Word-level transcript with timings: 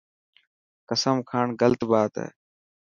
قسم 0.89 1.15
کاڻ 1.29 1.45
غلط 1.59 1.81
بات 1.91 2.11
هي. 2.21 2.27